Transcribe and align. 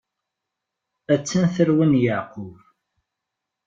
A-tt-an 1.13 1.43
tarwa 1.55 1.85
n 1.85 1.93
Yeɛqub. 2.03 2.55